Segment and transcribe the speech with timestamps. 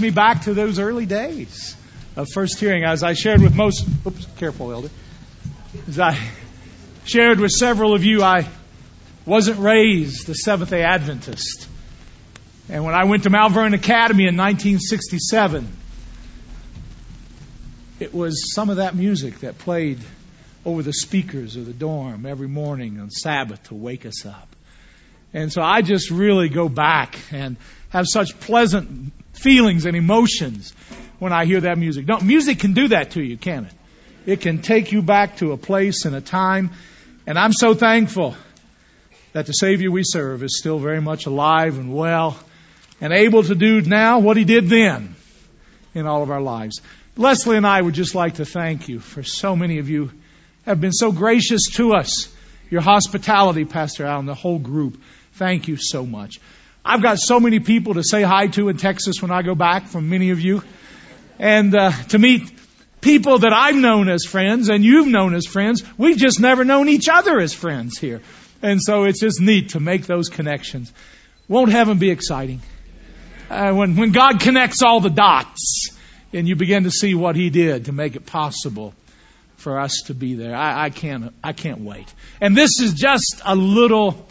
[0.00, 1.76] me back to those early days
[2.16, 2.84] of first hearing.
[2.84, 4.90] As I shared with most, oops, careful, Elder.
[5.88, 6.18] As I
[7.04, 8.48] shared with several of you, I
[9.26, 11.68] wasn't raised a Seventh day Adventist.
[12.68, 15.68] And when I went to Vernon Academy in 1967,
[18.00, 19.98] it was some of that music that played
[20.64, 24.48] over the speakers of the dorm every morning on Sabbath to wake us up.
[25.34, 27.56] And so I just really go back and
[27.94, 30.74] have such pleasant feelings and emotions
[31.20, 32.08] when I hear that music.
[32.08, 33.72] No, music can do that to you, can it?
[34.26, 36.72] It can take you back to a place and a time.
[37.24, 38.34] And I'm so thankful
[39.32, 42.36] that the Savior we serve is still very much alive and well
[43.00, 45.14] and able to do now what He did then
[45.94, 46.80] in all of our lives.
[47.16, 50.10] Leslie and I would just like to thank you for so many of you
[50.66, 52.28] have been so gracious to us.
[52.70, 55.00] Your hospitality, Pastor Allen, the whole group.
[55.34, 56.40] Thank you so much.
[56.84, 59.86] I've got so many people to say hi to in Texas when I go back
[59.86, 60.62] from many of you.
[61.38, 62.42] And uh, to meet
[63.04, 65.84] people that I've known as friends and you've known as friends.
[65.98, 68.22] We've just never known each other as friends here.
[68.62, 70.92] And so it's just neat to make those connections.
[71.46, 72.62] Won't heaven be exciting?
[73.50, 75.90] Uh, when, when God connects all the dots
[76.32, 78.94] and you begin to see what He did to make it possible
[79.56, 80.56] for us to be there.
[80.56, 82.12] I, I can't, I can't wait.
[82.40, 84.26] And this is just a little,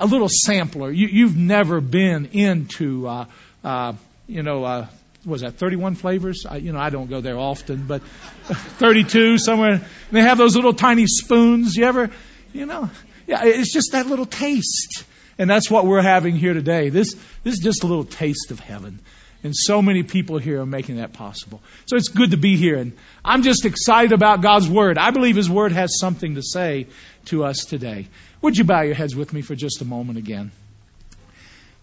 [0.00, 0.90] a little sampler.
[0.90, 3.26] You, you've never been into, uh,
[3.64, 3.94] uh,
[4.26, 4.86] you know, uh,
[5.24, 6.46] was that 31 flavors?
[6.48, 8.02] I, you know, I don't go there often, but
[8.44, 9.82] 32 somewhere.
[10.10, 11.76] They have those little tiny spoons.
[11.76, 12.10] You ever,
[12.52, 12.90] you know,
[13.26, 15.04] yeah, it's just that little taste.
[15.38, 16.88] And that's what we're having here today.
[16.88, 19.00] This, this is just a little taste of heaven.
[19.44, 21.62] And so many people here are making that possible.
[21.86, 22.76] So it's good to be here.
[22.76, 22.92] And
[23.24, 24.98] I'm just excited about God's Word.
[24.98, 26.88] I believe His Word has something to say
[27.26, 28.08] to us today.
[28.40, 30.52] Would you bow your heads with me for just a moment again?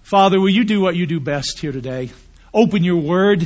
[0.04, 2.12] Father, will you do what you do best here today?
[2.54, 3.46] Open your Word.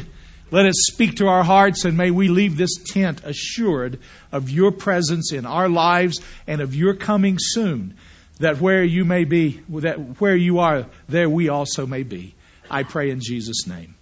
[0.51, 3.99] Let it speak to our hearts, and may we leave this tent assured
[4.31, 7.95] of your presence in our lives and of your coming soon.
[8.39, 12.35] That where you may be, that where you are, there we also may be.
[12.69, 13.95] I pray in Jesus' name.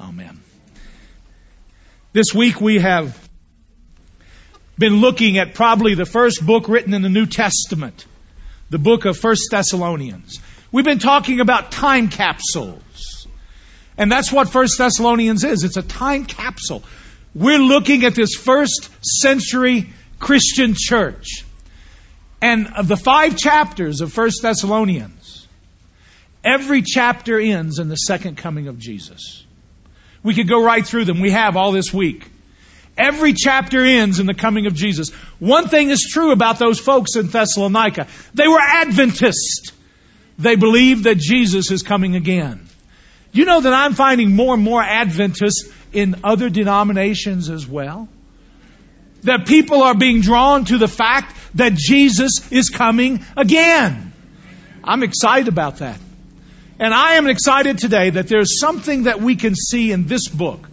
[0.00, 0.40] Amen.
[2.12, 3.28] This week we have
[4.78, 8.06] been looking at probably the first book written in the New Testament,
[8.72, 10.40] the book of First Thessalonians.
[10.72, 13.28] We've been talking about time capsules.
[13.98, 15.62] And that's what First Thessalonians is.
[15.62, 16.82] It's a time capsule.
[17.34, 21.44] We're looking at this first century Christian church.
[22.40, 25.46] And of the five chapters of First Thessalonians,
[26.42, 29.44] every chapter ends in the second coming of Jesus.
[30.22, 31.20] We could go right through them.
[31.20, 32.26] We have all this week.
[32.96, 35.10] Every chapter ends in the coming of Jesus.
[35.38, 38.06] One thing is true about those folks in Thessalonica.
[38.34, 39.72] They were Adventists.
[40.38, 42.66] They believed that Jesus is coming again.
[43.32, 48.08] You know that I'm finding more and more Adventists in other denominations as well?
[49.22, 54.12] That people are being drawn to the fact that Jesus is coming again.
[54.84, 55.98] I'm excited about that.
[56.78, 60.68] And I am excited today that there's something that we can see in this book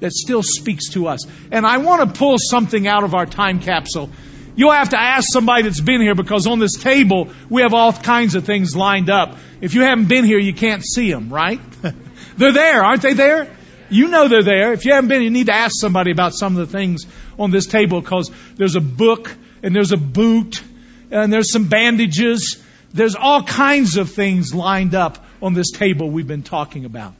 [0.00, 1.26] that still speaks to us.
[1.50, 4.10] And I want to pull something out of our time capsule.
[4.56, 7.92] You'll have to ask somebody that's been here because on this table we have all
[7.92, 9.36] kinds of things lined up.
[9.60, 11.60] If you haven't been here, you can't see them, right?
[12.36, 13.48] they're there, aren't they there?
[13.90, 14.72] You know they're there.
[14.72, 17.06] If you haven't been, you need to ask somebody about some of the things
[17.38, 20.62] on this table because there's a book and there's a boot
[21.10, 22.62] and there's some bandages.
[22.92, 27.14] There's all kinds of things lined up on this table we've been talking about.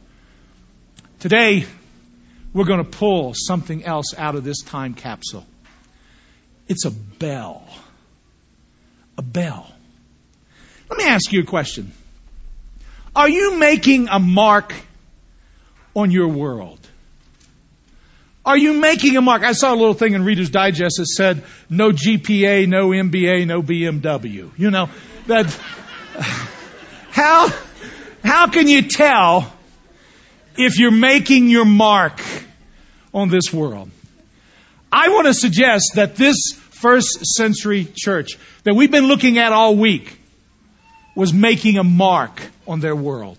[1.20, 1.66] Today,
[2.52, 5.46] we're going to pull something else out of this time capsule.
[6.66, 7.66] It's a bell.
[9.16, 9.70] A bell.
[10.88, 11.92] Let me ask you a question.
[13.14, 14.74] Are you making a mark
[15.94, 16.78] on your world?
[18.46, 19.42] Are you making a mark?
[19.42, 23.62] I saw a little thing in Reader's Digest that said, no GPA, no MBA, no
[23.62, 24.50] BMW.
[24.56, 24.88] You know,
[25.26, 25.46] that,
[27.10, 27.48] how,
[28.24, 29.52] how can you tell
[30.58, 32.20] if you're making your mark
[33.14, 33.90] on this world?
[34.90, 39.76] I want to suggest that this first century church that we've been looking at all
[39.76, 40.18] week
[41.14, 43.38] was making a mark on their world.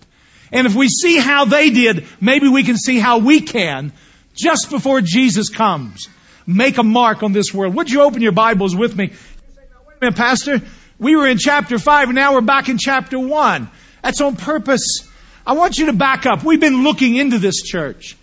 [0.52, 3.92] And if we see how they did, maybe we can see how we can
[4.34, 6.08] just before Jesus comes.
[6.46, 7.74] Make a mark on this world.
[7.74, 9.08] Would you open your Bibles with me?
[9.08, 10.60] Wait a minute, Pastor.
[10.98, 13.70] We were in chapter 5 and now we're back in chapter 1.
[14.02, 15.09] That's on purpose.
[15.50, 16.44] I want you to back up.
[16.44, 18.16] We've been looking into this church.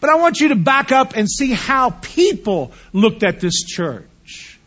[0.00, 4.60] But I want you to back up and see how people looked at this church.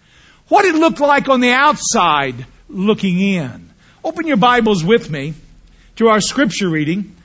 [0.48, 3.70] What it looked like on the outside looking in.
[4.04, 5.36] Open your Bibles with me
[5.98, 7.16] to our scripture reading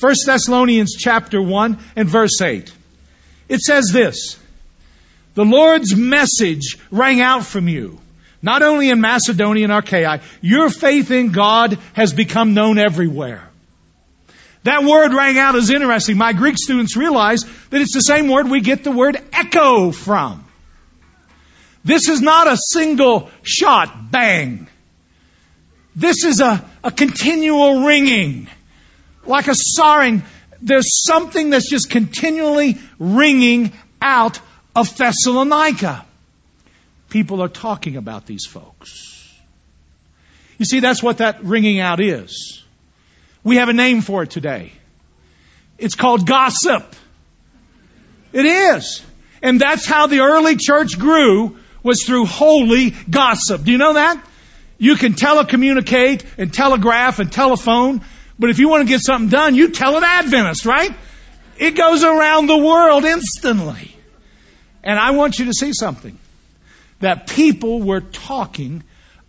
[0.00, 2.70] 1 Thessalonians chapter 1 and verse 8.
[3.48, 4.38] It says this,
[5.32, 7.98] The Lord's message rang out from you,
[8.42, 13.45] not only in Macedonia and Achaia, your faith in God has become known everywhere.
[14.66, 16.16] That word rang out is interesting.
[16.16, 20.44] My Greek students realize that it's the same word we get the word echo from.
[21.84, 24.66] This is not a single shot, bang.
[25.94, 28.48] This is a, a continual ringing,
[29.24, 30.24] like a soaring.
[30.60, 33.70] There's something that's just continually ringing
[34.02, 34.40] out
[34.74, 36.04] of Thessalonica.
[37.08, 39.32] People are talking about these folks.
[40.58, 42.64] You see, that's what that ringing out is.
[43.46, 44.72] We have a name for it today.
[45.78, 46.96] It's called gossip.
[48.32, 49.04] It is.
[49.40, 53.62] And that's how the early church grew was through holy gossip.
[53.62, 54.20] Do you know that?
[54.78, 58.00] You can telecommunicate and telegraph and telephone,
[58.36, 60.90] but if you want to get something done, you tell an Adventist, right?
[61.56, 63.96] It goes around the world instantly.
[64.82, 66.18] And I want you to see something.
[66.98, 68.82] That people were talking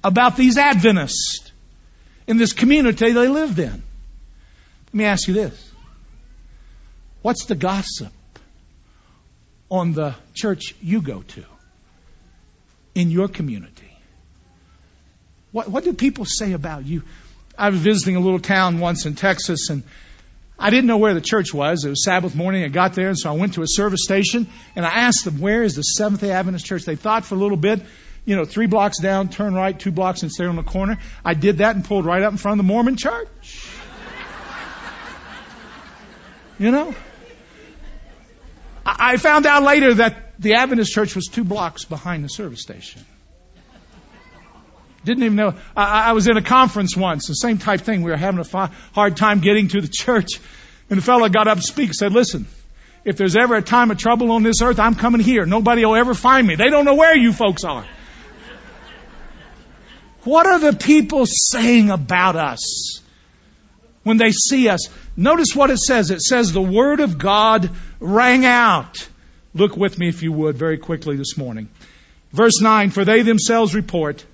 [0.04, 1.52] about these Adventists
[2.26, 3.84] in this community they lived in.
[4.88, 5.72] Let me ask you this.
[7.22, 8.14] What's the gossip
[9.70, 11.44] on the church you go to
[12.96, 13.92] in your community?
[15.52, 17.04] What, what do people say about you?
[17.58, 19.84] I was visiting a little town once in Texas and
[20.60, 21.86] I didn't know where the church was.
[21.86, 22.64] It was Sabbath morning.
[22.64, 25.40] I got there, and so I went to a service station and I asked them,
[25.40, 27.82] "Where is the Seventh Day Adventist Church?" They thought for a little bit,
[28.26, 30.98] you know, three blocks down, turn right, two blocks, and stay on the corner.
[31.24, 33.57] I did that and pulled right up in front of the Mormon church.
[36.60, 36.96] You know?
[38.86, 43.06] I found out later that the Adventist church was two blocks behind the service station.
[45.04, 45.56] Didn't even know.
[45.76, 48.02] I, I was in a conference once, the same type thing.
[48.02, 50.40] We were having a fi- hard time getting to the church.
[50.90, 52.48] And the fellow got up to speak, said, listen,
[53.04, 55.46] if there's ever a time of trouble on this earth, I'm coming here.
[55.46, 56.56] Nobody will ever find me.
[56.56, 57.86] They don't know where you folks are.
[60.24, 63.02] What are the people saying about us
[64.08, 64.88] when they see us?
[65.16, 66.12] Notice what it says.
[66.12, 67.70] It says the word of God
[68.00, 69.08] rang out.
[69.54, 71.68] Look with me if you would very quickly this morning.
[72.32, 74.26] Verse 9, for they themselves report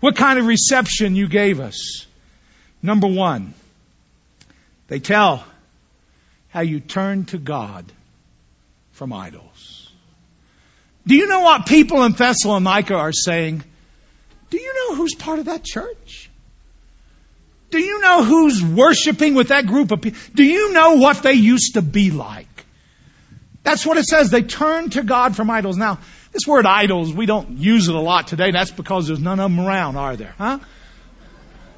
[0.00, 2.06] what kind of reception you gave us.
[2.82, 3.54] Number one,
[4.88, 5.44] they tell
[6.48, 7.84] how you turned to God
[8.92, 9.92] from idols.
[11.06, 13.62] Do you know what people in Thessalonica are saying?
[14.50, 16.25] Do you know who's part of that church?
[17.76, 20.18] Do you know who's worshiping with that group of people?
[20.34, 22.64] Do you know what they used to be like?
[23.64, 24.30] That's what it says.
[24.30, 25.76] They turned to God from idols.
[25.76, 25.98] Now,
[26.32, 28.50] this word idols, we don't use it a lot today.
[28.50, 30.34] That's because there's none of them around, are there?
[30.38, 30.58] Huh?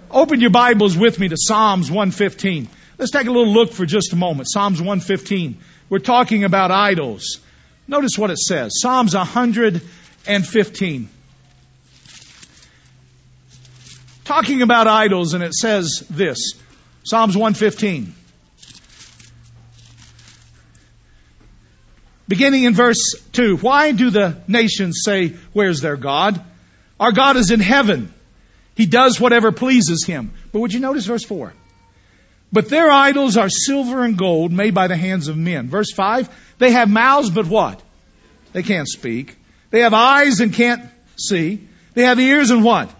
[0.08, 2.68] Open your Bibles with me to Psalms 115.
[2.96, 4.48] Let's take a little look for just a moment.
[4.48, 5.58] Psalms 115.
[5.88, 7.40] We're talking about idols.
[7.88, 8.80] Notice what it says.
[8.80, 11.08] Psalms 115
[14.28, 16.52] talking about idols, and it says this
[17.02, 18.14] Psalms 115.
[22.28, 23.56] Beginning in verse 2.
[23.56, 26.44] Why do the nations say, Where's their God?
[27.00, 28.12] Our God is in heaven.
[28.76, 30.32] He does whatever pleases him.
[30.52, 31.54] But would you notice verse 4?
[32.52, 35.68] But their idols are silver and gold made by the hands of men.
[35.68, 36.28] Verse 5.
[36.58, 37.82] They have mouths, but what?
[38.52, 39.36] They can't speak.
[39.70, 40.84] They have eyes and can't
[41.16, 41.66] see.
[41.94, 42.94] They have ears and what?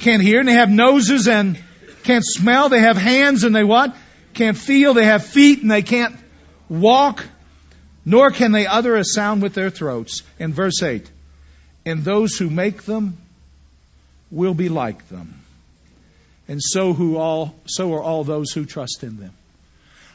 [0.00, 1.58] Can't hear, and they have noses and
[2.04, 2.68] can't smell.
[2.68, 3.94] They have hands and they what?
[4.34, 4.94] Can't feel.
[4.94, 6.16] They have feet and they can't
[6.68, 7.24] walk,
[8.04, 10.22] nor can they utter a sound with their throats.
[10.38, 11.10] In verse 8,
[11.84, 13.18] and those who make them
[14.30, 15.42] will be like them.
[16.48, 19.32] And so who all, so are all those who trust in them.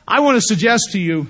[0.07, 1.27] I want to suggest to you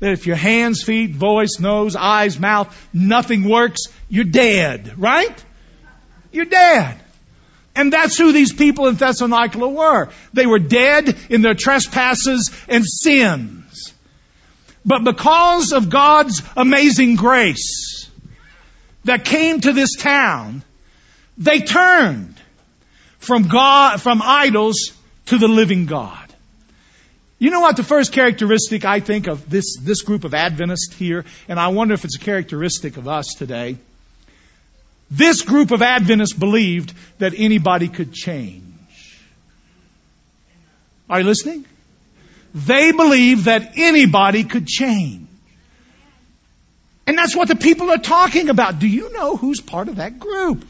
[0.00, 5.44] that if your hands, feet, voice, nose, eyes, mouth, nothing works, you're dead, right?
[6.32, 7.00] You're dead.
[7.76, 10.08] And that's who these people in Thessalonica were.
[10.32, 13.92] They were dead in their trespasses and sins.
[14.84, 18.08] But because of God's amazing grace
[19.04, 20.62] that came to this town,
[21.38, 22.40] they turned
[23.18, 24.92] from God, from idols
[25.26, 26.20] to the living God.
[27.38, 31.24] You know what the first characteristic I think of this, this group of Adventists here,
[31.48, 33.78] and I wonder if it's a characteristic of us today,
[35.10, 38.62] this group of Adventists believed that anybody could change.
[41.08, 41.66] Are you listening?
[42.54, 45.28] They believed that anybody could change.
[47.06, 48.78] And that's what the people are talking about.
[48.78, 50.66] Do you know who's part of that group?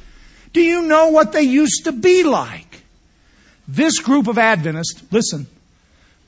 [0.52, 2.82] Do you know what they used to be like?
[3.68, 5.46] This group of Adventists, listen,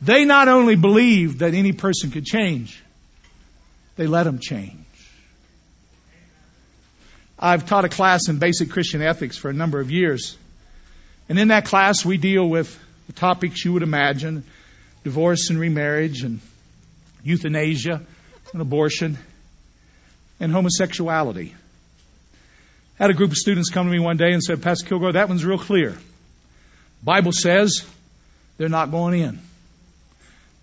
[0.00, 2.82] They not only believed that any person could change,
[3.96, 4.85] they let them change.
[7.38, 10.36] I've taught a class in basic Christian ethics for a number of years.
[11.28, 14.44] And in that class, we deal with the topics you would imagine
[15.04, 16.40] divorce and remarriage, and
[17.22, 18.02] euthanasia,
[18.52, 19.16] and abortion,
[20.40, 21.54] and homosexuality.
[22.98, 25.12] I had a group of students come to me one day and said, Pastor Kilgore,
[25.12, 25.96] that one's real clear.
[27.04, 27.86] Bible says
[28.56, 29.38] they're not going in.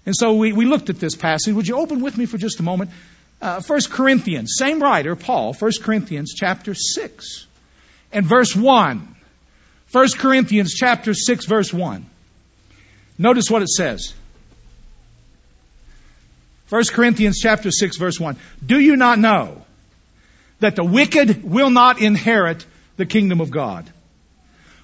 [0.06, 1.54] And so we, we looked at this passage.
[1.54, 2.92] Would you open with me for just a moment?
[3.44, 7.46] Uh, 1 Corinthians, same writer, Paul, 1 Corinthians chapter 6
[8.14, 9.16] and verse 1.
[9.92, 12.06] 1 Corinthians chapter 6 verse 1.
[13.18, 14.14] Notice what it says.
[16.70, 18.38] 1 Corinthians chapter 6 verse 1.
[18.66, 19.62] Do you not know
[20.62, 23.92] that the wicked will not inherit the kingdom of God?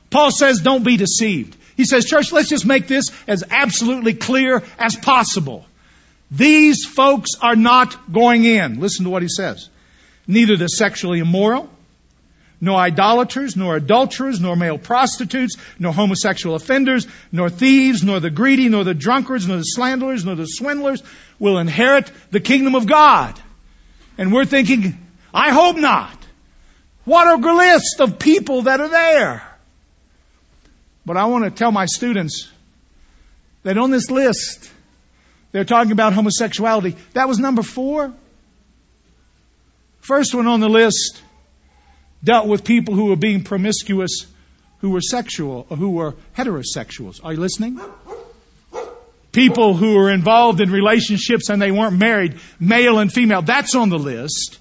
[0.10, 1.56] Paul says don't be deceived.
[1.78, 5.66] He says, church, let's just make this as absolutely clear as possible.
[6.32, 8.80] These folks are not going in.
[8.80, 9.70] Listen to what he says.
[10.28, 11.70] Neither the sexually immoral,
[12.62, 18.70] nor idolaters, nor adulterers, nor male prostitutes, nor homosexual offenders, nor thieves, nor the greedy,
[18.70, 21.02] nor the drunkards, nor the slanderers, nor the swindlers
[21.40, 23.40] will inherit the kingdom of God.
[24.18, 24.98] And we're thinking,
[25.34, 26.16] I hope not.
[27.06, 29.44] What a list of people that are there.
[31.06, 32.52] But I want to tell my students
[33.64, 34.70] that on this list,
[35.52, 36.96] they're talking about homosexuality.
[37.14, 38.14] That was number four.
[40.00, 41.22] First one on the list
[42.24, 44.26] dealt with people who were being promiscuous,
[44.80, 47.24] who were sexual, who were heterosexuals.
[47.24, 47.80] Are you listening?
[49.32, 53.42] People who were involved in relationships and they weren't married, male and female.
[53.42, 54.60] That's on the list.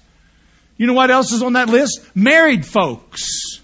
[0.77, 2.01] You know what else is on that list?
[2.15, 3.59] Married folks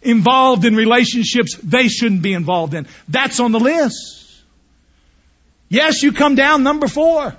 [0.00, 2.86] involved in relationships they shouldn't be involved in.
[3.08, 4.15] That's on the list.
[5.68, 7.34] Yes, you come down number four.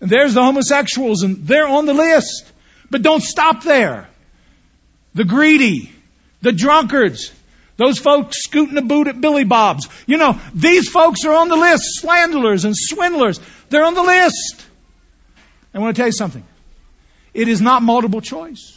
[0.00, 2.50] And there's the homosexuals and they're on the list.
[2.90, 4.08] But don't stop there.
[5.14, 5.90] The greedy,
[6.42, 7.32] the drunkards,
[7.76, 9.88] those folks scooting a boot at Billy Bob's.
[10.06, 12.00] You know, these folks are on the list.
[12.00, 13.40] Slanderers and swindlers.
[13.70, 14.66] They're on the list.
[15.74, 16.44] I want to tell you something.
[17.34, 18.76] It is not multiple choice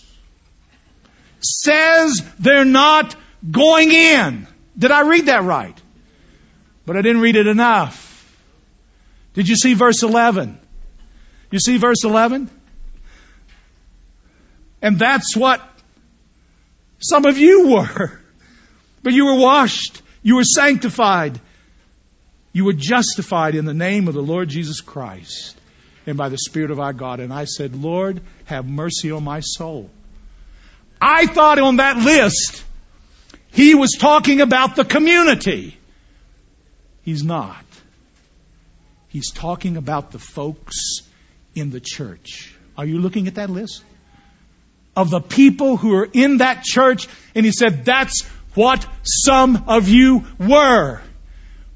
[1.42, 3.16] says they're not
[3.50, 4.48] going in.
[4.78, 5.80] Did I read that right?
[6.86, 8.06] But I didn't read it enough.
[9.34, 10.60] Did you see verse 11?
[11.52, 12.50] You see verse 11?
[14.82, 15.62] And that's what
[17.00, 18.20] some of you were.
[19.02, 20.02] But you were washed.
[20.24, 21.40] You were sanctified.
[22.52, 25.56] You were justified in the name of the Lord Jesus Christ
[26.06, 27.22] and by the Spirit of our God.
[27.22, 29.90] And I said, Lord, have mercy on my soul.
[31.00, 32.64] I thought on that list
[33.52, 35.78] he was talking about the community.
[37.04, 37.64] He's not.
[39.10, 41.02] He's talking about the folks
[41.56, 42.56] in the church.
[42.78, 43.84] Are you looking at that list?
[44.96, 49.90] Of the people who are in that church, and he said, that's what some of
[49.90, 51.02] you were.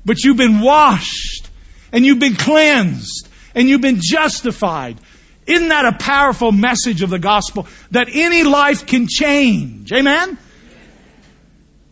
[0.05, 1.49] But you've been washed,
[1.91, 4.97] and you've been cleansed, and you've been justified,
[5.45, 9.91] isn't that a powerful message of the gospel that any life can change?
[9.91, 10.37] Amen?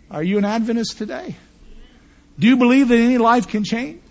[0.10, 1.36] Are you an Adventist today?
[2.38, 4.02] Do you believe that any life can change?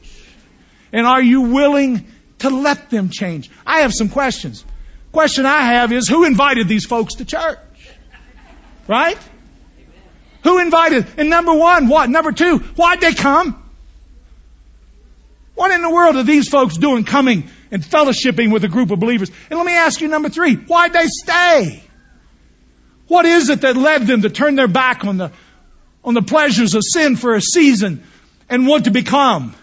[0.93, 2.07] And are you willing
[2.41, 3.51] to let them change?
[3.67, 4.65] I have some questions.
[5.13, 7.59] Question I have is who invited these folks to church?
[8.87, 9.19] Right?
[10.45, 11.07] Who invited?
[11.17, 12.09] And number one, what?
[12.09, 13.63] Number two, why'd they come?
[15.55, 18.99] What in the world are these folks doing coming and fellowshipping with a group of
[18.99, 19.31] believers.
[19.49, 21.83] And let me ask you number three, why'd they stay?
[23.09, 25.33] What is it that led them to turn their back on the,
[26.05, 28.03] on the pleasures of sin for a season
[28.49, 29.55] and want to become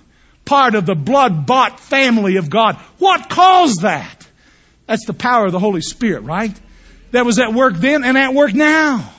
[0.48, 2.78] part of the blood bought family of God?
[2.98, 4.28] What caused that?
[4.88, 6.58] That's the power of the Holy Spirit, right?
[7.12, 9.14] That was at work then and at work now.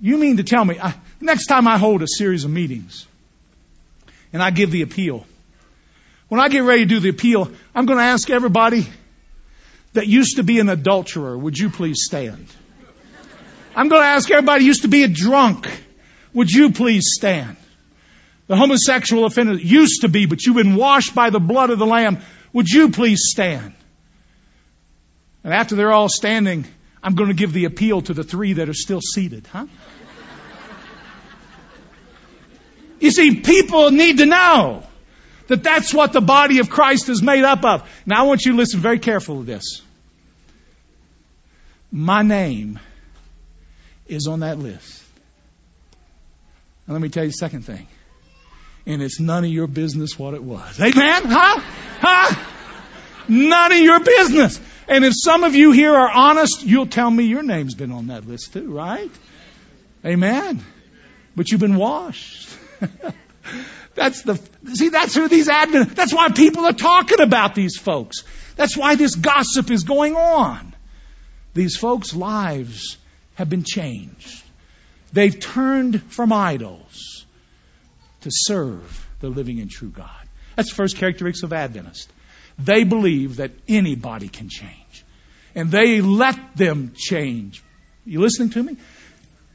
[0.00, 3.06] You mean to tell me, I, next time I hold a series of meetings
[4.32, 5.26] and I give the appeal,
[6.28, 8.86] when I get ready to do the appeal, I'm going to ask everybody
[9.92, 12.46] that used to be an adulterer, would you please stand?
[13.74, 15.68] I'm going to ask everybody used to be a drunk,
[16.32, 17.56] would you please stand?
[18.46, 21.86] The homosexual offender used to be, but you've been washed by the blood of the
[21.86, 22.18] Lamb,
[22.52, 23.74] would you please stand?
[25.42, 26.64] And after they're all standing,
[27.02, 29.66] I'm going to give the appeal to the three that are still seated, huh?
[32.98, 34.82] You see, people need to know
[35.48, 37.88] that that's what the body of Christ is made up of.
[38.06, 39.82] Now I want you to listen very carefully to this.
[41.92, 42.80] My name
[44.06, 45.04] is on that list.
[46.86, 47.86] Now let me tell you the second thing.
[48.86, 50.80] And it's none of your business what it was.
[50.80, 51.22] Amen?
[51.24, 51.60] Huh?
[52.00, 52.44] Huh?
[53.28, 54.60] None of your business.
[54.88, 58.06] And if some of you here are honest, you'll tell me your name's been on
[58.06, 59.10] that list too, right?
[60.04, 60.64] Amen.
[61.34, 62.56] But you've been washed.
[63.94, 64.40] that's the,
[64.72, 68.22] see, that's who these Advent, that's why people are talking about these folks.
[68.54, 70.74] That's why this gossip is going on.
[71.54, 72.96] These folks' lives
[73.34, 74.44] have been changed.
[75.12, 77.15] They've turned from idols
[78.26, 80.10] to serve the living and true God.
[80.56, 82.08] That's the first characteristic of Adventists.
[82.58, 85.04] They believe that anybody can change.
[85.54, 87.62] And they let them change.
[88.04, 88.76] You listening to me?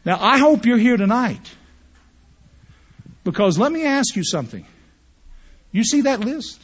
[0.05, 1.51] Now, I hope you're here tonight.
[3.25, 4.65] Because let me ask you something.
[5.73, 6.61] You see that list?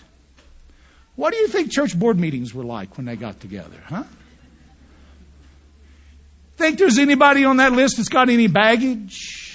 [1.17, 4.05] What do you think church board meetings were like when they got together, huh?
[6.55, 9.46] Think there's anybody on that list that's got any baggage?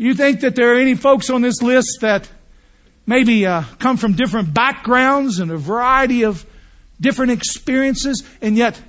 [0.00, 2.26] You think that there are any folks on this list that
[3.04, 6.42] maybe uh, come from different backgrounds and a variety of
[6.98, 8.80] different experiences, and yet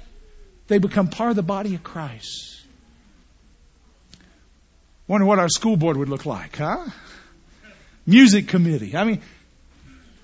[0.69, 2.61] they become part of the body of Christ?
[5.05, 6.85] Wonder what our school board would look like, huh?
[8.07, 8.95] Music committee.
[8.95, 9.21] I mean,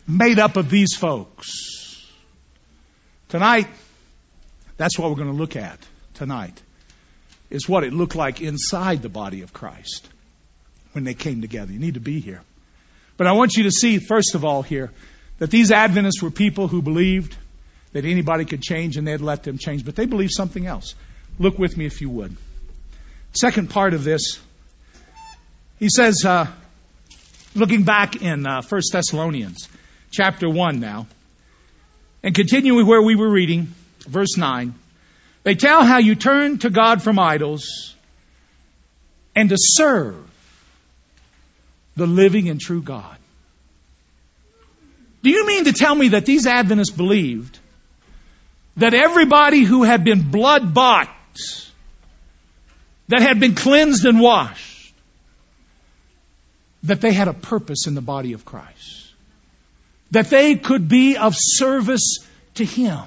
[0.07, 2.01] made up of these folks.
[3.27, 3.67] Tonight,
[4.77, 5.79] that's what we're going to look at
[6.13, 6.61] tonight
[7.49, 10.07] is what it looked like inside the body of Christ
[10.97, 11.71] when they came together.
[11.71, 12.41] You need to be here.
[13.17, 14.91] But I want you to see, first of all, here,
[15.37, 17.37] that these Adventists were people who believed
[17.93, 20.95] that anybody could change and they'd let them change, but they believed something else.
[21.37, 22.35] Look with me if you would.
[23.33, 24.39] Second part of this,
[25.77, 26.47] he says, uh,
[27.53, 29.69] looking back in uh, 1 Thessalonians
[30.09, 31.05] chapter 1 now,
[32.23, 33.67] and continuing where we were reading,
[33.99, 34.73] verse 9,
[35.43, 37.93] they tell how you turn to God from idols
[39.35, 40.27] and to serve
[41.97, 43.17] the living and true God.
[45.23, 47.59] Do you mean to tell me that these Adventists believed
[48.77, 51.09] that everybody who had been blood bought,
[53.07, 54.93] that had been cleansed and washed,
[56.83, 59.11] that they had a purpose in the body of Christ?
[60.11, 62.19] That they could be of service
[62.55, 63.03] to Him?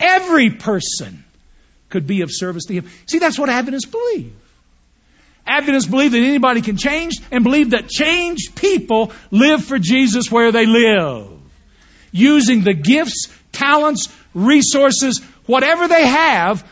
[0.00, 1.24] Every person
[1.88, 2.90] could be of service to Him.
[3.06, 4.34] See, that's what Adventists believe.
[5.46, 10.52] Adventists believe that anybody can change and believe that changed people live for Jesus where
[10.52, 11.28] they live.
[12.12, 16.66] Using the gifts, talents, resources, whatever they have,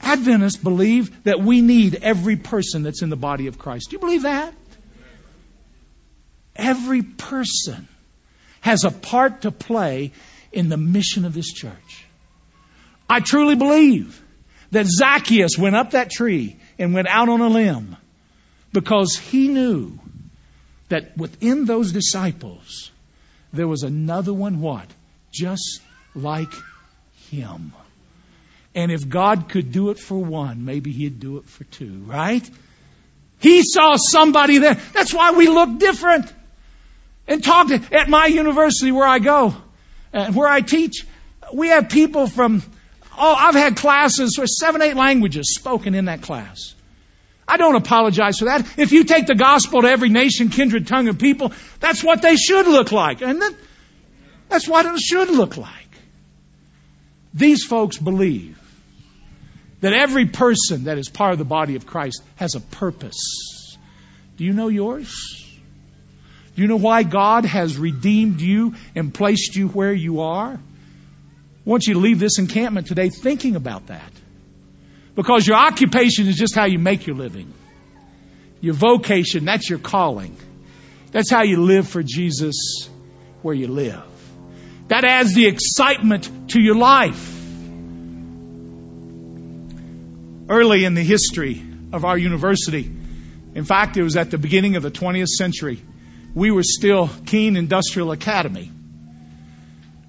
[0.00, 3.90] Adventists believe that we need every person that's in the body of Christ.
[3.90, 4.54] Do you believe that?
[6.54, 7.88] Every person
[8.60, 10.12] has a part to play
[10.52, 12.06] in the mission of this church.
[13.08, 14.22] I truly believe
[14.70, 17.96] that Zacchaeus went up that tree and went out on a limb
[18.72, 19.98] because he knew
[20.88, 22.90] that within those disciples
[23.52, 24.86] there was another one what?
[25.32, 25.80] Just
[26.14, 26.52] like
[27.30, 27.72] him.
[28.74, 32.48] And if God could do it for one, maybe he'd do it for two, right?
[33.40, 34.74] He saw somebody there.
[34.92, 36.32] That's why we look different.
[37.26, 39.54] And talk to, at my university where I go
[40.12, 41.06] and where I teach,
[41.52, 42.62] we have people from
[43.18, 46.74] Oh, I've had classes with seven, eight languages spoken in that class.
[47.48, 48.78] I don't apologize for that.
[48.78, 52.36] If you take the gospel to every nation, kindred, tongue, and people, that's what they
[52.36, 53.22] should look like.
[53.22, 53.54] And that,
[54.48, 55.72] that's what it should look like.
[57.32, 58.58] These folks believe
[59.80, 63.76] that every person that is part of the body of Christ has a purpose.
[64.36, 65.44] Do you know yours?
[66.54, 70.58] Do you know why God has redeemed you and placed you where you are?
[71.68, 74.10] I want you to leave this encampment today thinking about that.
[75.14, 77.52] Because your occupation is just how you make your living.
[78.62, 80.34] Your vocation, that's your calling.
[81.10, 82.88] That's how you live for Jesus
[83.42, 84.02] where you live.
[84.86, 87.38] That adds the excitement to your life.
[90.48, 92.90] Early in the history of our university,
[93.54, 95.82] in fact, it was at the beginning of the 20th century,
[96.34, 98.70] we were still Keene Industrial Academy.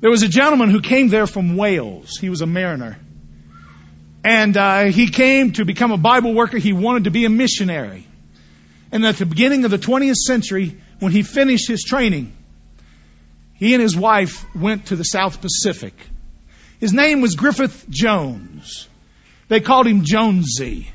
[0.02, 2.18] There was a gentleman who came there from Wales.
[2.18, 2.98] He was a mariner.
[4.24, 6.58] And uh, he came to become a Bible worker.
[6.58, 8.06] He wanted to be a missionary.
[8.92, 12.34] And at the beginning of the 20th century, when he finished his training,
[13.56, 15.94] he and his wife went to the South Pacific.
[16.80, 18.88] His name was Griffith Jones.
[19.50, 20.90] They called him Jonesy.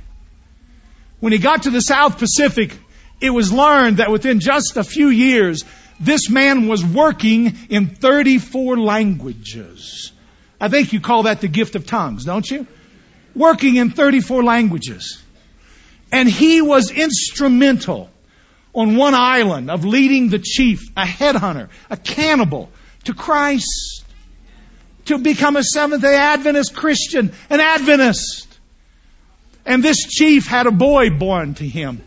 [1.21, 2.77] When he got to the South Pacific,
[3.21, 5.65] it was learned that within just a few years,
[6.01, 10.13] this man was working in 34 languages.
[10.61, 12.67] I think you call that the gift of tongues, don't you?
[13.35, 15.23] Working in 34 languages.
[16.11, 18.11] And he was instrumental
[18.73, 22.71] on one island of leading the chief, a headhunter, a cannibal,
[23.05, 24.05] to Christ.
[25.07, 28.49] To become a Seventh day Adventist Christian, an Adventist.
[29.67, 32.03] And this chief had a boy born to him.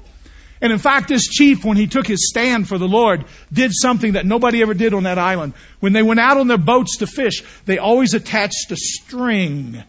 [0.62, 4.13] And in fact, this chief, when he took his stand for the Lord, did something
[4.13, 5.54] that nobody ever did on that island.
[5.80, 9.84] When they went out on their boats to fish, they always attached a string.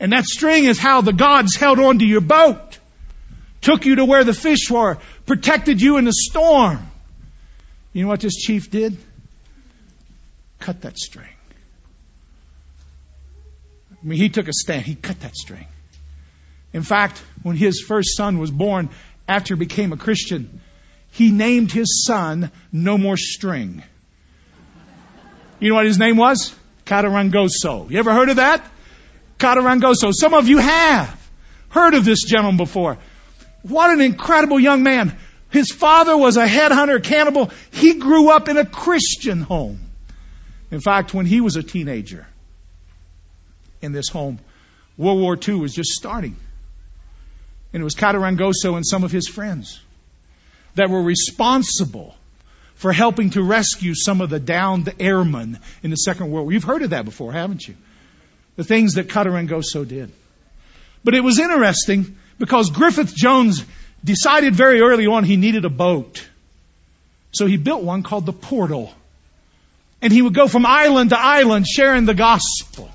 [0.00, 2.78] And that string is how the gods held on to your boat.
[3.60, 4.98] Took you to where the fish were.
[5.26, 6.78] Protected you in the storm.
[7.92, 8.96] You know what this chief did?
[10.60, 11.26] Cut that string.
[13.90, 14.82] I mean, he took a stand.
[14.82, 15.66] He cut that string.
[16.72, 18.90] In fact, when his first son was born,
[19.28, 20.60] after he became a Christian,
[21.12, 23.82] he named his son No More String.
[25.60, 26.54] You know what his name was?
[26.86, 27.90] Catarangoso.
[27.90, 28.64] You ever heard of that?
[29.38, 30.12] Catarangoso.
[30.12, 31.30] Some of you have
[31.68, 32.98] heard of this gentleman before.
[33.62, 35.16] What an incredible young man.
[35.50, 37.50] His father was a headhunter, cannibal.
[37.70, 39.80] He grew up in a Christian home.
[40.70, 42.26] In fact, when he was a teenager
[43.80, 44.38] in this home,
[44.96, 46.36] World War II was just starting.
[47.72, 49.80] And it was Catarangoso and some of his friends
[50.74, 52.14] that were responsible
[52.76, 56.52] for helping to rescue some of the downed airmen in the Second World War.
[56.52, 57.74] You've heard of that before, haven't you?
[58.56, 60.12] The things that Catarangoso did.
[61.04, 63.64] But it was interesting because Griffith Jones
[64.04, 66.26] decided very early on he needed a boat.
[67.32, 68.92] So he built one called the Portal.
[70.00, 72.90] And he would go from island to island sharing the gospel.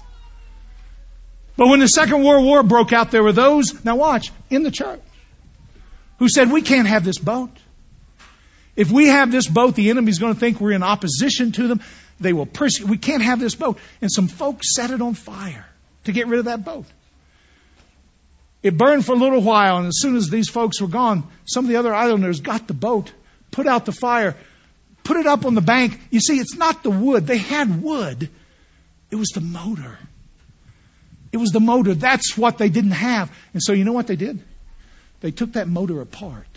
[1.55, 4.71] But when the Second World War broke out, there were those, now watch, in the
[4.71, 5.01] church,
[6.19, 7.51] who said, we can't have this boat.
[8.75, 11.81] If we have this boat, the enemy's going to think we're in opposition to them.
[12.19, 12.89] They will persecute.
[12.89, 13.77] We can't have this boat.
[14.01, 15.65] And some folks set it on fire
[16.05, 16.85] to get rid of that boat.
[18.63, 21.65] It burned for a little while, and as soon as these folks were gone, some
[21.65, 23.11] of the other islanders got the boat,
[23.51, 24.37] put out the fire,
[25.03, 25.99] put it up on the bank.
[26.09, 27.27] You see, it's not the wood.
[27.27, 28.29] They had wood.
[29.11, 29.99] It was the motor.
[31.33, 31.95] It was the motor.
[31.95, 33.35] That's what they didn't have.
[33.53, 34.39] And so you know what they did?
[35.19, 36.47] They took that motor apart.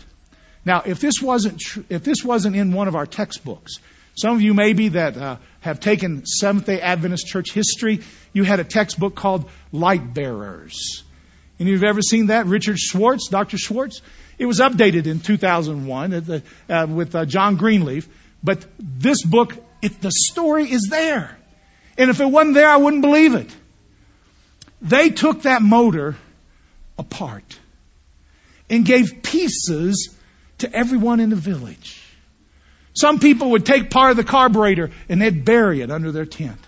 [0.63, 3.79] Now, if this wasn't tr- if this wasn't in one of our textbooks,
[4.15, 8.01] some of you maybe that uh, have taken Seventh Day Adventist church history,
[8.33, 11.03] you had a textbook called Light Bearers.
[11.59, 12.45] Any of you ever seen that?
[12.45, 13.57] Richard Schwarz, Dr.
[13.57, 14.01] Schwarz.
[14.37, 18.07] It was updated in 2001 the, uh, with uh, John Greenleaf.
[18.43, 21.35] But this book, it, the story is there.
[21.97, 23.49] And if it wasn't there, I wouldn't believe it.
[24.81, 26.15] They took that motor
[26.97, 27.59] apart
[28.69, 30.15] and gave pieces
[30.59, 32.01] to everyone in the village.
[32.93, 36.59] Some people would take part of the carburetor and they'd bury it under their tent.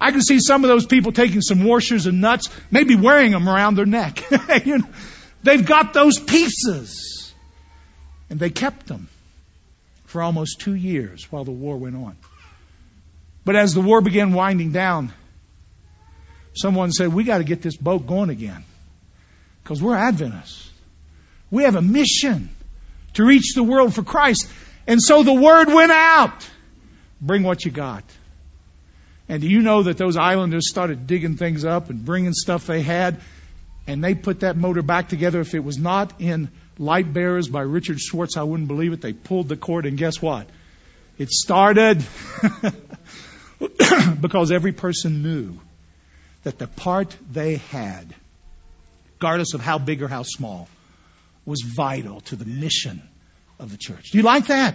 [0.00, 3.48] I can see some of those people taking some washers and nuts, maybe wearing them
[3.48, 4.24] around their neck.
[4.64, 4.88] you know,
[5.44, 7.32] they've got those pieces.
[8.28, 9.08] And they kept them
[10.06, 12.16] for almost two years while the war went on.
[13.44, 15.12] But as the war began winding down,
[16.54, 18.64] someone said, We got to get this boat going again.
[19.62, 20.70] Because we're Adventists.
[21.50, 22.48] We have a mission
[23.14, 24.48] to reach the world for Christ.
[24.86, 26.48] And so the word went out.
[27.20, 28.04] Bring what you got.
[29.28, 32.82] And do you know that those islanders started digging things up and bringing stuff they
[32.82, 33.20] had?
[33.86, 35.40] And they put that motor back together.
[35.40, 39.00] If it was not in Light Bearers by Richard Schwarz, I wouldn't believe it.
[39.00, 40.48] They pulled the cord, and guess what?
[41.18, 42.04] It started
[44.20, 45.58] because every person knew
[46.44, 48.14] that the part they had,
[49.14, 50.68] regardless of how big or how small,
[51.44, 53.02] was vital to the mission
[53.58, 54.10] of the church.
[54.10, 54.74] Do you like that?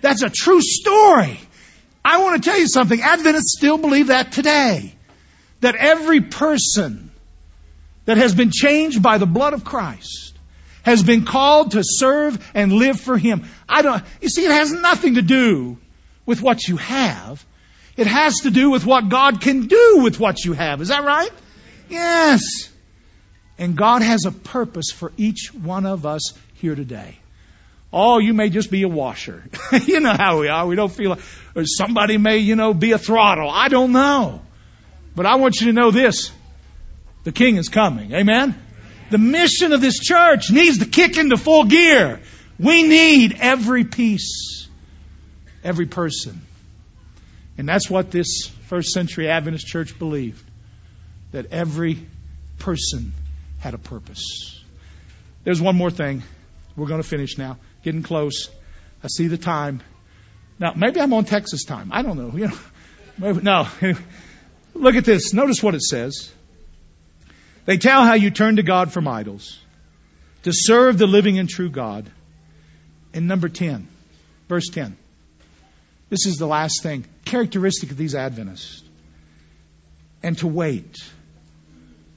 [0.00, 1.38] That's a true story.
[2.04, 3.00] I want to tell you something.
[3.00, 4.94] Adventists still believe that today.
[5.60, 7.10] That every person
[8.04, 10.36] that has been changed by the blood of Christ
[10.82, 13.44] has been called to serve and live for Him.
[13.68, 15.78] I don't, you see, it has nothing to do
[16.26, 17.44] with what you have.
[17.96, 20.80] It has to do with what God can do with what you have.
[20.80, 21.30] Is that right?
[21.88, 22.70] Yes.
[23.58, 27.18] And God has a purpose for each one of us here today.
[27.92, 29.44] Oh, you may just be a washer.
[29.84, 30.66] you know how we are.
[30.66, 31.20] We don't feel like,
[31.54, 33.50] or somebody may, you know, be a throttle.
[33.50, 34.40] I don't know.
[35.14, 36.32] But I want you to know this.
[37.24, 38.12] The king is coming.
[38.12, 38.60] Amen?
[39.10, 42.20] The mission of this church needs to kick into full gear.
[42.58, 44.66] We need every piece,
[45.62, 46.40] every person.
[47.58, 50.44] And that's what this first century Adventist church believed
[51.32, 51.98] that every
[52.58, 53.12] person
[53.58, 54.62] had a purpose.
[55.44, 56.22] There's one more thing.
[56.76, 57.58] We're going to finish now.
[57.82, 58.48] Getting close.
[59.02, 59.82] I see the time.
[60.58, 61.90] Now, maybe I'm on Texas time.
[61.92, 62.30] I don't know.
[62.38, 62.58] You know,
[63.18, 63.66] maybe, no.
[64.74, 65.34] Look at this.
[65.34, 66.32] Notice what it says.
[67.66, 69.58] They tell how you turn to God from idols
[70.44, 72.10] to serve the living and true God
[73.14, 73.88] And number 10,
[74.48, 74.96] verse 10.
[76.12, 77.06] This is the last thing.
[77.24, 78.82] Characteristic of these Adventists.
[80.22, 80.98] And to wait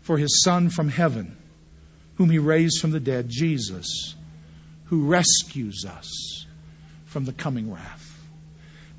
[0.02, 1.38] for his Son from heaven,
[2.16, 4.14] whom he raised from the dead, Jesus,
[4.88, 6.46] who rescues us
[7.06, 8.20] from the coming wrath.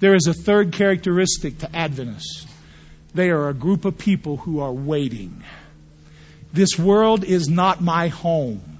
[0.01, 2.47] There is a third characteristic to Adventists.
[3.15, 5.45] They are a group of people who are waiting.
[6.55, 8.79] This world is not my home.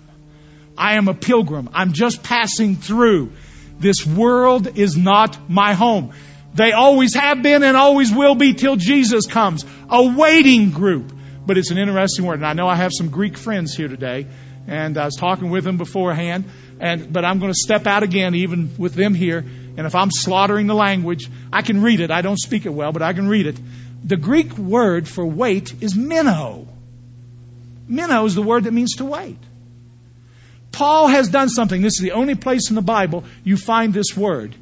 [0.79, 1.68] I am a pilgrim.
[1.74, 3.33] I'm just passing through.
[3.78, 6.12] This world is not my home.
[6.54, 9.64] They always have been and always will be till Jesus comes.
[9.90, 11.12] A waiting group.
[11.44, 12.36] But it's an interesting word.
[12.36, 14.26] And I know I have some Greek friends here today.
[14.66, 16.46] And I was talking with them beforehand.
[16.80, 19.38] And, but I'm going to step out again, even with them here.
[19.38, 22.10] And if I'm slaughtering the language, I can read it.
[22.10, 23.60] I don't speak it well, but I can read it.
[24.04, 26.66] The Greek word for wait is meno.
[27.86, 29.38] Meno is the word that means to wait.
[30.76, 31.80] Paul has done something.
[31.80, 34.54] This is the only place in the Bible you find this word.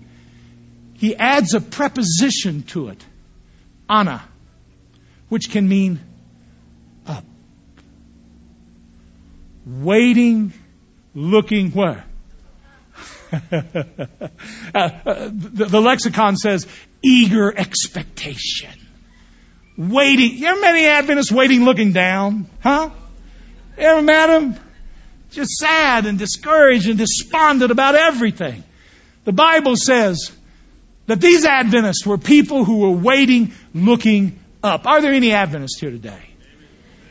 [0.93, 3.05] He adds a preposition to it,
[3.91, 4.23] ana,
[5.29, 5.99] which can mean
[7.05, 7.25] up.
[9.67, 10.53] Waiting,
[11.17, 12.05] looking where?
[13.33, 13.39] uh,
[14.73, 16.69] uh, the, the, lexicon says
[17.03, 18.71] eager expectation.
[19.77, 20.37] Waiting.
[20.37, 22.47] You ever met any Adventists waiting looking down?
[22.63, 22.91] Huh?
[23.77, 24.64] You ever met them?
[25.35, 28.63] Just sad and discouraged and despondent about everything.
[29.25, 30.31] The Bible says
[31.07, 34.87] that these Adventists were people who were waiting, looking up.
[34.87, 36.23] Are there any Adventists here today?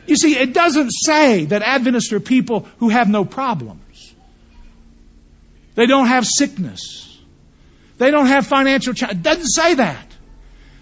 [0.07, 4.13] You see, it doesn't say that Adventists are people who have no problems.
[5.75, 7.17] They don't have sickness.
[7.97, 9.19] They don't have financial challenges.
[9.19, 10.07] It doesn't say that.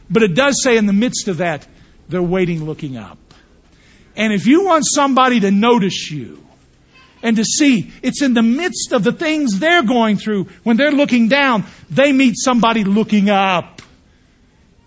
[0.09, 1.67] But it does say in the midst of that,
[2.09, 3.17] they're waiting, looking up.
[4.15, 6.45] And if you want somebody to notice you
[7.23, 10.91] and to see, it's in the midst of the things they're going through, when they're
[10.91, 13.81] looking down, they meet somebody looking up.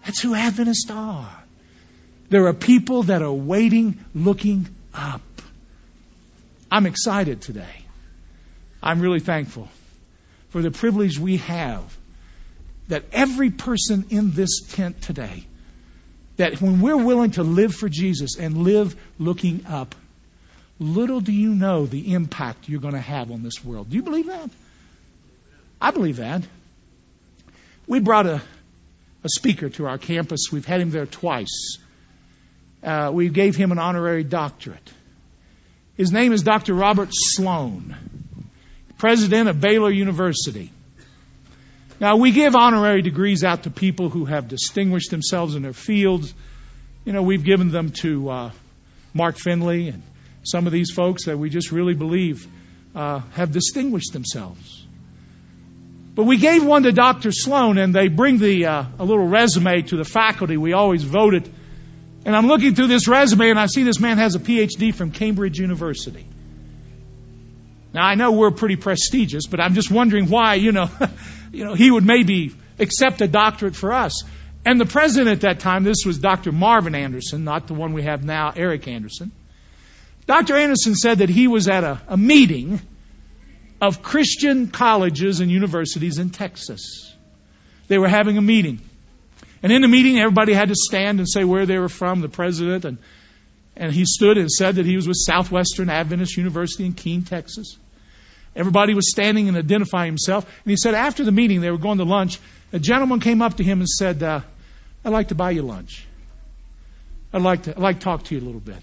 [0.05, 1.31] That's who Adventists are.
[2.31, 5.23] There are people that are waiting, looking up.
[6.71, 7.85] I'm excited today.
[8.83, 9.69] I'm really thankful
[10.49, 11.97] for the privilege we have
[12.89, 15.45] that every person in this tent today,
[16.37, 19.95] that when we're willing to live for Jesus and live looking up,
[20.79, 23.91] little do you know the impact you're going to have on this world.
[23.91, 24.51] Do you believe that?
[25.81, 26.43] I believe that.
[27.87, 28.43] We brought a,
[29.23, 30.51] a speaker to our campus.
[30.51, 31.79] We've had him there twice.
[32.83, 34.93] Uh, we gave him an honorary doctorate.
[35.97, 36.75] His name is Dr.
[36.75, 37.95] Robert Sloan
[39.05, 40.71] president of Baylor University.
[42.01, 46.33] Now, we give honorary degrees out to people who have distinguished themselves in their fields.
[47.05, 48.51] You know, we've given them to uh,
[49.13, 50.03] Mark Finley and
[50.45, 52.47] some of these folks that we just really believe
[52.95, 54.85] uh, have distinguished themselves.
[56.15, 57.33] But we gave one to Dr.
[57.33, 60.57] Sloan, and they bring the uh, a little resume to the faculty.
[60.57, 61.53] We always voted.
[62.25, 65.11] And I'm looking through this resume, and I see this man has a PhD from
[65.11, 66.27] Cambridge University.
[67.93, 70.89] Now I know we're pretty prestigious, but I'm just wondering why, you know,
[71.53, 74.25] you know, he would maybe accept a doctorate for us.
[74.65, 76.51] And the president at that time, this was Dr.
[76.51, 79.31] Marvin Anderson, not the one we have now, Eric Anderson.
[80.27, 80.57] Dr.
[80.57, 82.81] Anderson said that he was at a, a meeting
[83.81, 87.15] of Christian colleges and universities in Texas.
[87.89, 88.81] They were having a meeting.
[89.63, 92.29] And in the meeting, everybody had to stand and say where they were from, the
[92.29, 92.85] president.
[92.85, 92.99] And,
[93.77, 97.77] and he stood and said that he was with Southwestern Adventist University in Keene, Texas.
[98.57, 100.45] Everybody was standing and identifying himself.
[100.45, 102.39] And he said after the meeting, they were going to lunch.
[102.73, 104.41] A gentleman came up to him and said, uh,
[105.05, 106.07] I'd like to buy you lunch.
[107.33, 108.77] I'd like to, I'd like to talk to you a little bit.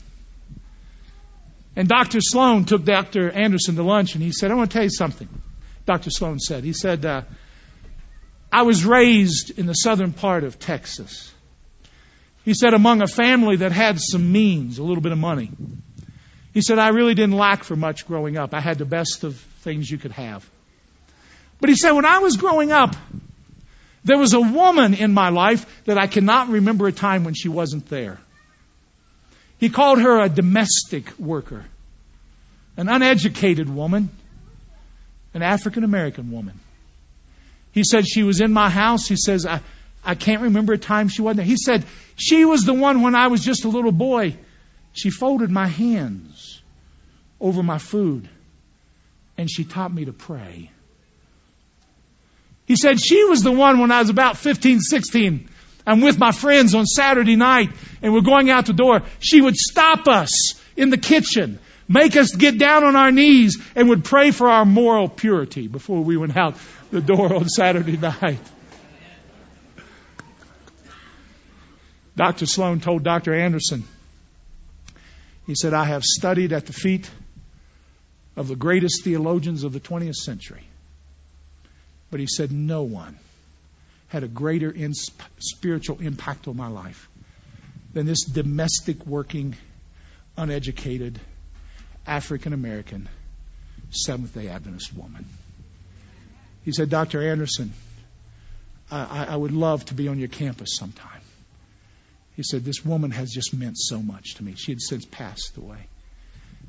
[1.75, 2.19] And Dr.
[2.21, 3.31] Sloan took Dr.
[3.31, 5.29] Anderson to lunch and he said, I want to tell you something.
[5.86, 6.10] Dr.
[6.10, 7.23] Sloan said, he said, uh,
[8.51, 11.34] I was raised in the southern part of Texas.
[12.43, 15.51] He said, among a family that had some means, a little bit of money.
[16.53, 18.53] He said, I really didn't lack for much growing up.
[18.53, 20.47] I had the best of things you could have.
[21.62, 22.95] But he said, when I was growing up,
[24.03, 27.47] there was a woman in my life that I cannot remember a time when she
[27.47, 28.19] wasn't there.
[29.62, 31.63] He called her a domestic worker,
[32.78, 34.10] an uneducated woman,
[35.36, 36.60] an African American woman.
[37.71, 39.08] He said she was in my house.
[39.08, 39.62] He says, I,
[40.04, 41.45] I can't remember a time she wasn't.
[41.45, 44.36] He said, she was the one when I was just a little boy.
[44.93, 46.60] She folded my hands
[47.39, 48.28] over my food
[49.38, 50.71] and she taught me to pray.
[52.65, 55.50] He said she was the one when I was about 15, 16.
[55.85, 59.01] I'm with my friends on Saturday night and we're going out the door.
[59.19, 63.89] She would stop us in the kitchen, make us get down on our knees and
[63.89, 66.55] would pray for our moral purity before we went out
[66.91, 68.39] the door on Saturday night.
[72.15, 72.45] Dr.
[72.45, 73.33] Sloan told Dr.
[73.33, 73.83] Anderson,
[75.47, 77.09] he said, I have studied at the feet
[78.35, 80.63] of the greatest theologians of the 20th century.
[82.11, 83.17] But he said, no one
[84.12, 84.76] had a greater
[85.39, 87.08] spiritual impact on my life
[87.93, 89.56] than this domestic working,
[90.36, 91.17] uneducated
[92.06, 93.08] African American
[93.89, 95.26] Seventh day Adventist woman.
[96.65, 97.21] He said, Dr.
[97.26, 97.71] Anderson,
[98.91, 101.21] I, I would love to be on your campus sometime.
[102.36, 104.56] He said, This woman has just meant so much to me.
[104.58, 105.88] She had since passed away.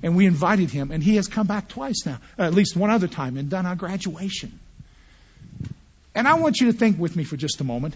[0.01, 3.09] And we invited him, and he has come back twice now, at least one other
[3.09, 4.61] time, and done our graduation.
[6.15, 7.95] And I want you to think with me for just a moment.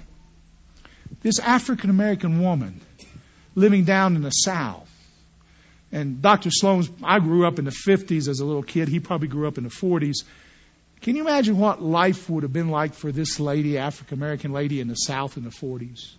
[1.22, 2.81] This African American woman
[3.55, 4.90] living down in the South,
[5.92, 6.50] and Dr.
[6.50, 8.88] Sloan's, I grew up in the 50s as a little kid.
[8.88, 10.24] He probably grew up in the 40s.
[11.00, 14.81] Can you imagine what life would have been like for this lady, African American lady
[14.81, 16.12] in the South in the 40s?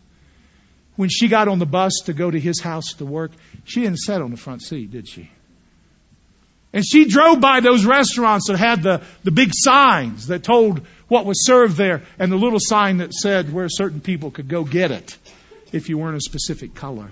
[0.95, 3.31] When she got on the bus to go to his house to work,
[3.65, 5.29] she didn't sit on the front seat, did she?
[6.73, 11.25] And she drove by those restaurants that had the, the big signs that told what
[11.25, 14.91] was served there and the little sign that said where certain people could go get
[14.91, 15.17] it
[15.71, 17.09] if you weren't a specific color.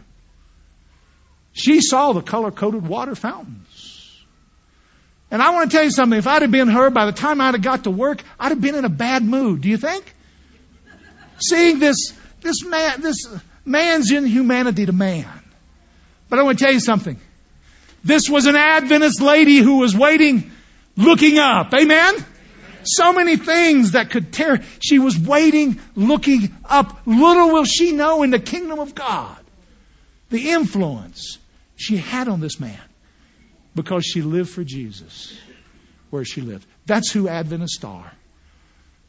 [1.53, 4.23] She saw the color coded water fountains.
[5.31, 6.17] And I want to tell you something.
[6.17, 8.62] If I'd have been her, by the time I'd have got to work, I'd have
[8.62, 9.62] been in a bad mood.
[9.62, 10.13] Do you think?
[11.39, 13.27] Seeing this, this man, this
[13.65, 15.27] man's inhumanity to man.
[16.29, 17.19] But I want to tell you something.
[18.03, 20.51] This was an Adventist lady who was waiting,
[20.95, 21.73] looking up.
[21.73, 22.15] Amen?
[22.85, 24.61] So many things that could tear.
[24.79, 27.01] She was waiting, looking up.
[27.05, 29.37] Little will she know in the kingdom of God
[30.29, 31.37] the influence
[31.75, 32.79] she had on this man
[33.75, 35.37] because she lived for Jesus
[36.09, 36.65] where she lived.
[36.85, 38.11] That's who Adventists are.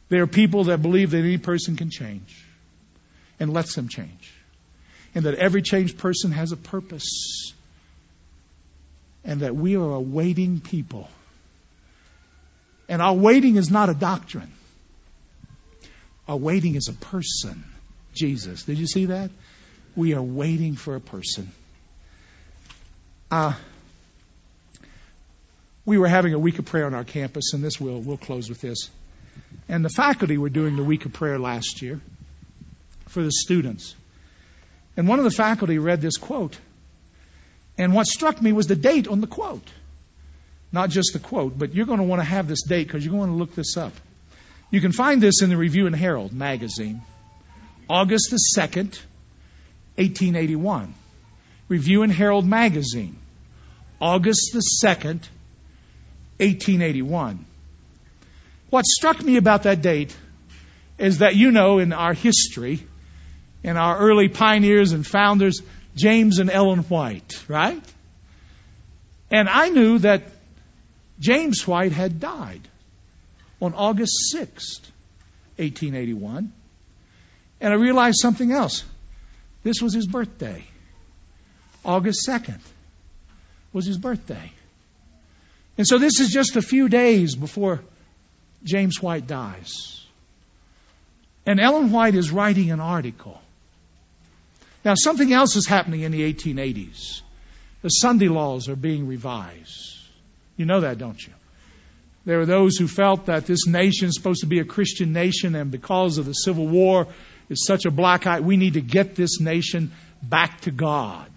[0.09, 2.45] They are people that believe that any person can change
[3.39, 4.33] and lets them change.
[5.15, 7.53] And that every changed person has a purpose
[9.23, 11.09] and that we are a waiting people.
[12.89, 14.51] And our waiting is not a doctrine.
[16.27, 17.63] Our waiting is a person,
[18.13, 18.63] Jesus.
[18.63, 19.31] Did you see that?
[19.95, 21.51] We are waiting for a person.
[23.31, 23.53] Uh,
[25.85, 28.49] we were having a week of prayer on our campus, and this will we'll close
[28.49, 28.89] with this.
[29.69, 32.01] And the faculty were doing the week of prayer last year
[33.07, 33.95] for the students.
[34.95, 36.57] And one of the faculty read this quote.
[37.77, 39.67] And what struck me was the date on the quote.
[40.71, 43.15] Not just the quote, but you're going to want to have this date because you're
[43.15, 43.93] going to look this up.
[44.69, 47.01] You can find this in the Review and Herald magazine,
[47.89, 48.99] August the 2nd,
[49.95, 50.93] 1881.
[51.69, 53.17] Review and Herald magazine,
[53.99, 55.21] August the 2nd,
[56.39, 57.45] 1881.
[58.69, 60.15] What struck me about that date
[60.97, 62.85] is that you know in our history,
[63.63, 65.61] in our early pioneers and founders,
[65.95, 67.81] James and Ellen White, right?
[69.31, 70.23] And I knew that
[71.19, 72.67] James White had died
[73.61, 74.81] on August 6th,
[75.57, 76.51] 1881.
[77.59, 78.83] And I realized something else.
[79.63, 80.63] This was his birthday.
[81.83, 82.59] August 2nd
[83.73, 84.51] was his birthday.
[85.77, 87.81] And so this is just a few days before
[88.63, 90.05] James White dies.
[91.45, 93.41] And Ellen White is writing an article
[94.87, 97.21] now, something else is happening in the 1880s.
[97.81, 99.96] The Sunday laws are being revised.
[100.57, 101.33] You know that, don't you?
[102.25, 105.55] There are those who felt that this nation is supposed to be a Christian nation,
[105.55, 107.07] and because of the Civil War,
[107.49, 108.41] is such a black eye.
[108.41, 111.31] We need to get this nation back to God.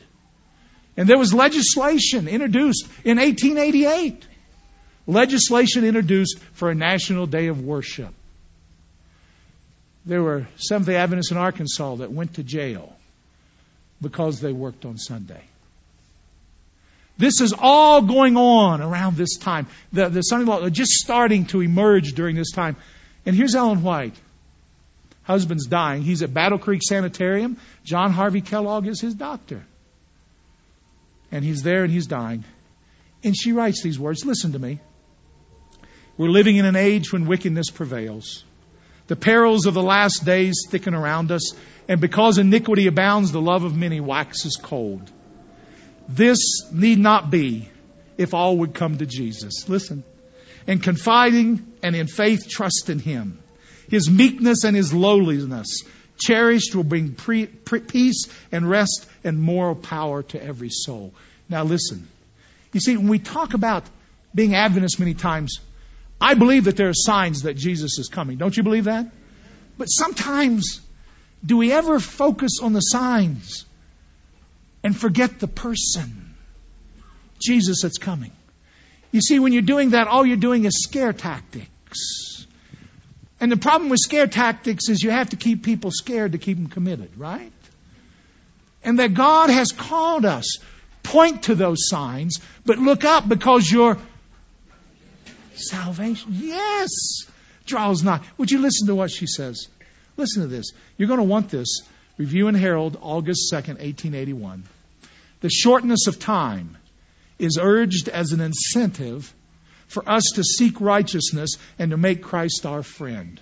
[0.97, 4.27] And there was legislation introduced in 1888.
[5.07, 8.13] Legislation introduced for a national day of worship.
[10.05, 12.97] There were Seventh day Adventists in Arkansas that went to jail
[14.01, 15.45] because they worked on Sunday.
[17.18, 19.66] This is all going on around this time.
[19.92, 22.76] The, the Sunday law are just starting to emerge during this time.
[23.26, 24.14] And here's Ellen White.
[25.22, 26.03] Husband's dying.
[26.03, 27.59] He's at Battle Creek Sanitarium.
[27.85, 29.62] John Harvey Kellogg is his doctor.
[31.30, 32.45] And he's there and he's dying.
[33.22, 34.80] And she writes these words Listen to me.
[36.16, 38.45] We're living in an age when wickedness prevails.
[39.07, 41.55] The perils of the last days thicken around us,
[41.89, 45.11] and because iniquity abounds, the love of many waxes cold.
[46.09, 47.68] This need not be
[48.18, 49.68] if all would come to Jesus.
[49.68, 50.05] Listen.
[50.66, 53.42] And confiding and in faith trust in Him.
[53.88, 55.82] His meekness and His lowliness
[56.20, 61.14] cherished will bring pre, pre, peace and rest and moral power to every soul.
[61.48, 62.09] Now listen.
[62.72, 63.84] You see, when we talk about
[64.34, 65.61] being Adventists many times,
[66.20, 68.36] I believe that there are signs that Jesus is coming.
[68.36, 69.07] Don't you believe that?
[69.78, 70.80] But sometimes,
[71.44, 73.64] do we ever focus on the signs
[74.83, 76.35] and forget the person,
[77.41, 78.33] Jesus that's coming?
[79.12, 82.47] You see, when you're doing that, all you're doing is scare tactics.
[83.41, 86.59] And the problem with scare tactics is you have to keep people scared to keep
[86.59, 87.53] them committed, right?
[88.85, 90.59] And that God has called us.
[91.03, 93.97] Point to those signs, but look up because your
[95.55, 97.24] salvation, yes,
[97.64, 98.20] draws nigh.
[98.37, 99.68] Would you listen to what she says?
[100.18, 100.72] Listen to this.
[100.99, 101.81] You're going to want this.
[102.21, 104.64] Review and Herald, August 2nd, 1881.
[105.41, 106.77] The shortness of time
[107.39, 109.33] is urged as an incentive
[109.89, 113.41] for us to seek righteousness and to make Christ our friend.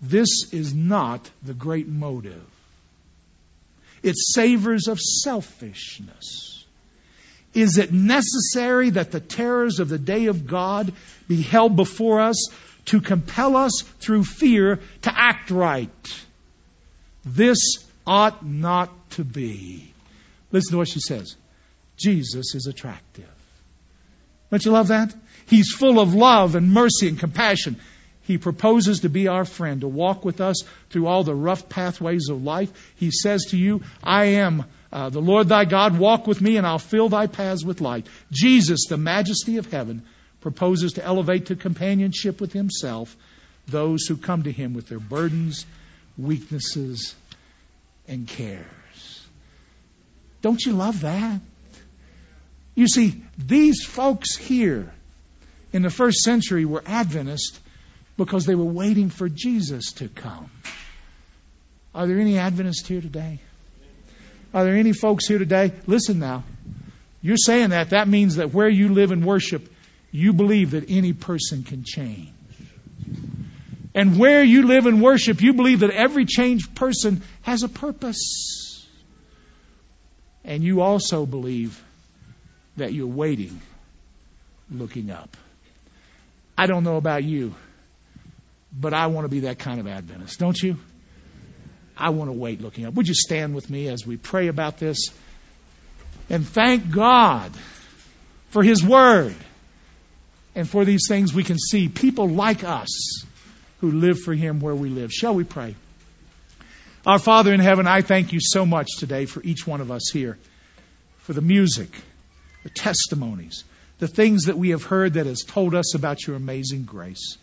[0.00, 2.46] This is not the great motive.
[4.04, 6.64] It savors of selfishness.
[7.54, 10.92] Is it necessary that the terrors of the day of God
[11.26, 12.50] be held before us
[12.84, 16.23] to compel us through fear to act right?
[17.24, 17.58] This
[18.06, 19.92] ought not to be.
[20.52, 21.36] Listen to what she says.
[21.96, 23.28] Jesus is attractive.
[24.50, 25.14] Don't you love that?
[25.46, 27.76] He's full of love and mercy and compassion.
[28.22, 32.28] He proposes to be our friend, to walk with us through all the rough pathways
[32.30, 32.92] of life.
[32.96, 36.66] He says to you, I am uh, the Lord thy God, walk with me and
[36.66, 38.06] I'll fill thy paths with light.
[38.30, 40.02] Jesus, the majesty of heaven,
[40.40, 43.16] proposes to elevate to companionship with himself
[43.66, 45.66] those who come to him with their burdens,
[46.16, 47.14] weaknesses,
[48.08, 49.26] and cares.
[50.42, 51.40] Don't you love that?
[52.74, 54.92] You see, these folks here
[55.72, 57.58] in the first century were Adventists
[58.16, 60.50] because they were waiting for Jesus to come.
[61.94, 63.40] Are there any Adventists here today?
[64.52, 65.72] Are there any folks here today?
[65.86, 66.44] Listen now.
[67.22, 67.90] You're saying that.
[67.90, 69.72] That means that where you live and worship,
[70.10, 72.33] you believe that any person can change.
[73.94, 78.84] And where you live and worship, you believe that every changed person has a purpose.
[80.44, 81.82] And you also believe
[82.76, 83.60] that you're waiting,
[84.70, 85.36] looking up.
[86.58, 87.54] I don't know about you,
[88.72, 90.76] but I want to be that kind of Adventist, don't you?
[91.96, 92.94] I want to wait looking up.
[92.94, 95.10] Would you stand with me as we pray about this?
[96.28, 97.52] And thank God
[98.50, 99.36] for His Word
[100.56, 101.88] and for these things we can see.
[101.88, 103.24] People like us
[103.84, 105.12] who live for Him where we live.
[105.12, 105.74] Shall we pray?
[107.04, 110.08] Our Father in heaven, I thank you so much today for each one of us
[110.10, 110.38] here,
[111.18, 111.90] for the music
[112.64, 113.62] the testimonies,
[113.98, 117.36] the things that we have heard that has told us about your amazing grace.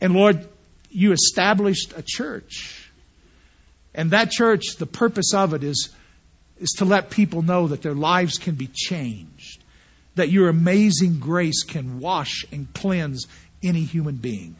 [0.00, 0.48] And Lord,
[0.90, 2.88] you established a church.
[3.94, 5.90] And that church, the purpose of it is,
[6.60, 9.62] is to let people know that their lives can be changed,
[10.14, 13.26] that your amazing grace can wash and cleanse
[13.60, 14.54] any human being.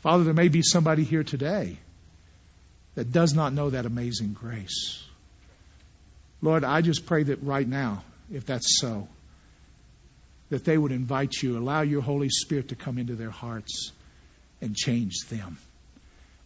[0.00, 1.76] Father, there may be somebody here today
[2.94, 5.02] that does not know that amazing grace.
[6.40, 9.08] Lord, I just pray that right now if that's so,
[10.50, 13.92] that they would invite you, allow your Holy Spirit to come into their hearts
[14.60, 15.58] and change them.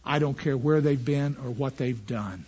[0.05, 2.45] I don't care where they've been or what they've done.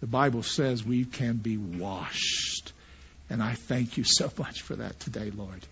[0.00, 2.72] The Bible says we can be washed.
[3.28, 5.66] And I thank you so much for that today, Lord.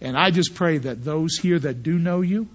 [0.00, 2.48] And I just pray that those here that do know you,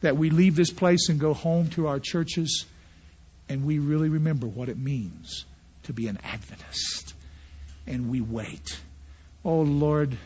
[0.00, 2.66] that we leave this place and go home to our churches
[3.48, 5.44] and we really remember what it means
[5.84, 7.14] to be an Adventist
[7.86, 8.78] and we wait.
[9.44, 10.16] Oh Lord,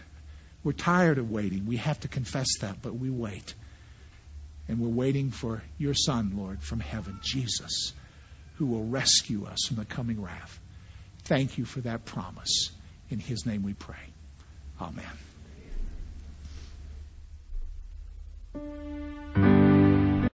[0.65, 1.67] we're tired of waiting.
[1.67, 3.55] We have to confess that, but we wait.
[4.69, 7.93] And we're waiting for your Son, Lord, from heaven, Jesus,
[8.57, 10.59] who will rescue us from the coming wrath.
[11.25, 12.71] Thank you for that promise.
[13.11, 13.97] In his name we pray.
[14.81, 15.30] Amen.